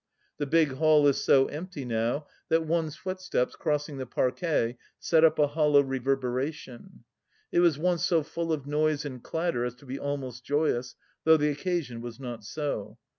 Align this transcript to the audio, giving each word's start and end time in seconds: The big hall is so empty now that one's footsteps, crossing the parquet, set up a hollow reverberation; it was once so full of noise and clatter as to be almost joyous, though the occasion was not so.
The 0.39 0.47
big 0.47 0.71
hall 0.71 1.05
is 1.05 1.23
so 1.23 1.45
empty 1.45 1.85
now 1.85 2.25
that 2.49 2.65
one's 2.65 2.95
footsteps, 2.95 3.55
crossing 3.55 3.99
the 3.99 4.07
parquet, 4.07 4.79
set 4.97 5.23
up 5.23 5.37
a 5.37 5.45
hollow 5.49 5.83
reverberation; 5.83 7.03
it 7.51 7.59
was 7.59 7.77
once 7.77 8.03
so 8.03 8.23
full 8.23 8.51
of 8.51 8.65
noise 8.65 9.05
and 9.05 9.23
clatter 9.23 9.63
as 9.63 9.75
to 9.75 9.85
be 9.85 9.99
almost 9.99 10.43
joyous, 10.43 10.95
though 11.23 11.37
the 11.37 11.49
occasion 11.49 12.01
was 12.01 12.19
not 12.19 12.43
so. 12.43 12.97